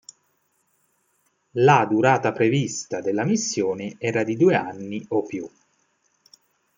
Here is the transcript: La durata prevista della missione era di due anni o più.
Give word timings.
La 1.51 1.85
durata 1.85 2.31
prevista 2.31 3.01
della 3.01 3.23
missione 3.23 3.97
era 3.99 4.23
di 4.23 4.35
due 4.35 4.55
anni 4.55 5.05
o 5.09 5.21
più. 5.21 5.47